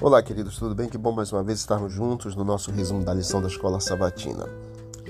[0.00, 0.88] Olá, queridos, tudo bem?
[0.88, 4.48] Que bom mais uma vez estarmos juntos no nosso resumo da lição da Escola Sabatina.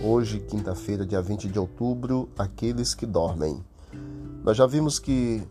[0.02, 3.62] Hoje, quinta-feira, dia 20 de outubro, aqueles que dormem.
[4.43, 5.46] Nós já vimos que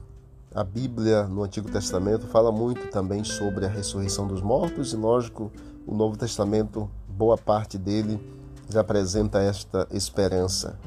[0.56, 5.52] a Bíblia no Antigo Testamento fala muito também sobre a ressurreição dos mortos e, lógico,
[5.86, 8.20] o Novo Testamento, boa parte dele
[8.68, 10.80] já apresenta esta esperança.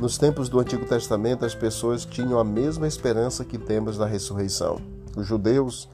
[0.00, 4.80] Nos tempos do Antigo Testamento, as pessoas tinham a mesma esperança que temos da ressurreição.
[5.14, 5.90] Os judeus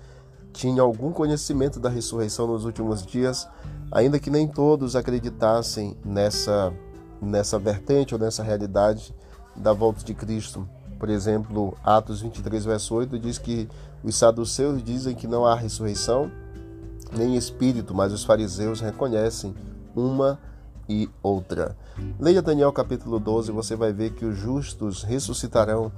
[0.54, 3.46] tinha algum conhecimento da ressurreição nos últimos dias,
[3.90, 6.72] ainda que nem todos acreditassem nessa,
[7.20, 9.12] nessa vertente ou nessa realidade
[9.56, 10.66] da volta de Cristo.
[10.98, 13.68] Por exemplo, Atos 23, verso 8 diz que
[14.02, 16.30] os saduceus dizem que não há ressurreição
[17.12, 19.54] nem espírito, mas os fariseus reconhecem
[19.94, 20.38] uma
[20.88, 21.76] e outra.
[22.18, 25.90] Leia Daniel capítulo 12, você vai ver que os justos ressuscitarão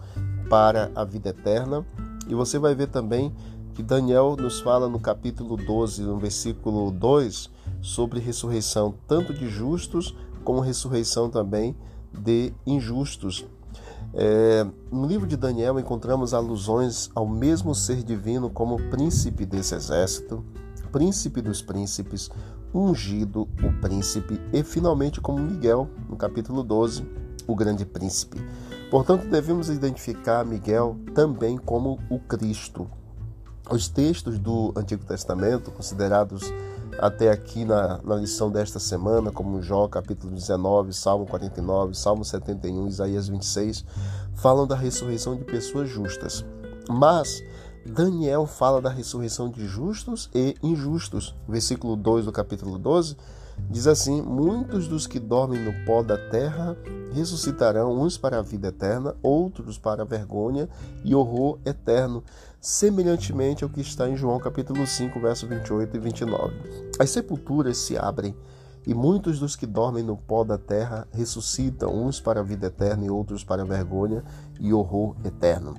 [0.49, 1.85] para a vida eterna,
[2.29, 3.35] e você vai ver também
[3.77, 7.51] que Daniel nos fala no capítulo 12, no versículo 2,
[7.83, 11.77] sobre ressurreição tanto de justos como ressurreição também
[12.11, 13.45] de injustos.
[14.15, 20.43] É, no livro de Daniel encontramos alusões ao mesmo ser divino como príncipe desse exército,
[20.91, 22.31] príncipe dos príncipes,
[22.73, 27.07] ungido o príncipe e finalmente como Miguel, no capítulo 12,
[27.47, 28.41] o grande príncipe.
[28.91, 32.89] Portanto, devemos identificar Miguel também como o Cristo,
[33.71, 36.53] os textos do Antigo Testamento, considerados
[36.99, 42.89] até aqui na, na lição desta semana, como Jó capítulo 19, Salmo 49, Salmo 71,
[42.89, 43.85] Isaías 26,
[44.35, 46.45] falam da ressurreição de pessoas justas.
[46.89, 47.43] Mas
[47.85, 51.35] Daniel fala da ressurreição de justos e injustos.
[51.49, 53.17] Versículo 2 do capítulo 12
[53.71, 56.77] diz assim: Muitos dos que dormem no pó da terra
[57.13, 60.69] ressuscitarão, uns para a vida eterna, outros para a vergonha
[61.05, 62.23] e horror eterno,
[62.61, 66.55] semelhantemente ao que está em João capítulo 5, verso 28 e 29.
[66.99, 68.35] As sepulturas se abrem
[68.87, 73.05] e muitos dos que dormem no pó da terra ressuscitam, uns para a vida eterna
[73.05, 74.23] e outros para a vergonha
[74.61, 75.75] e horror eterno.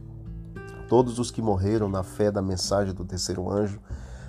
[0.89, 3.79] Todos os que morreram na fé da mensagem do terceiro anjo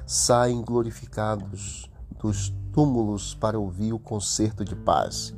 [0.06, 1.90] saem glorificados
[2.20, 5.34] dos túmulos para ouvir o concerto de paz,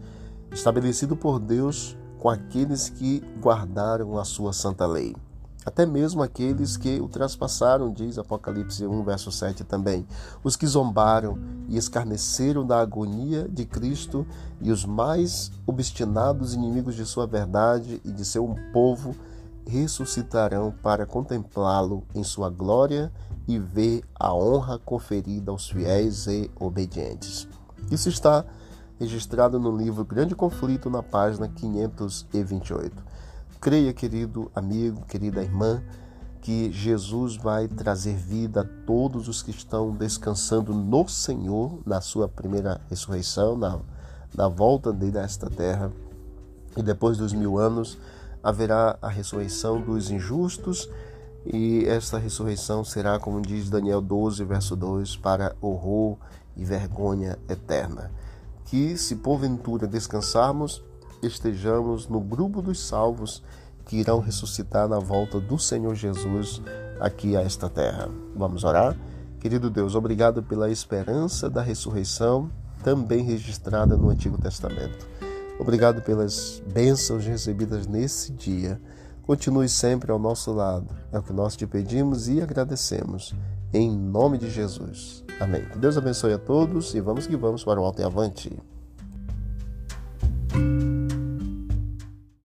[0.52, 5.14] estabelecido por Deus com aqueles que guardaram a sua santa lei.
[5.64, 10.06] Até mesmo aqueles que o traspassaram, diz Apocalipse 1, verso 7 também.
[10.42, 11.38] Os que zombaram
[11.68, 14.26] e escarneceram da agonia de Cristo
[14.60, 19.14] e os mais obstinados inimigos de sua verdade e de seu povo
[19.70, 23.12] ressuscitarão para contemplá-lo em sua glória
[23.46, 27.48] e ver a honra conferida aos fiéis e obedientes.
[27.90, 28.44] Isso está
[28.98, 33.02] registrado no livro Grande Conflito, na página 528.
[33.60, 35.82] Creia, querido amigo, querida irmã,
[36.40, 42.28] que Jesus vai trazer vida a todos os que estão descansando no Senhor, na sua
[42.28, 43.78] primeira ressurreição, na,
[44.34, 45.92] na volta dele a esta terra.
[46.76, 47.98] E depois dos mil anos
[48.42, 50.88] haverá a ressurreição dos injustos,
[51.44, 56.16] e esta ressurreição será, como diz Daniel 12, verso 2, para horror
[56.56, 58.10] e vergonha eterna.
[58.66, 60.84] Que, se porventura descansarmos,
[61.22, 63.42] estejamos no grupo dos salvos
[63.86, 66.62] que irão ressuscitar na volta do Senhor Jesus
[67.00, 68.08] aqui a esta terra.
[68.36, 68.96] Vamos orar?
[69.40, 72.50] Querido Deus, obrigado pela esperança da ressurreição,
[72.84, 75.08] também registrada no Antigo Testamento.
[75.60, 78.80] Obrigado pelas bênçãos recebidas nesse dia.
[79.22, 80.88] Continue sempre ao nosso lado.
[81.12, 83.34] É o que nós te pedimos e agradecemos.
[83.70, 85.22] Em nome de Jesus.
[85.38, 85.62] Amém.
[85.76, 88.50] Deus abençoe a todos e vamos que vamos para o alto e avante.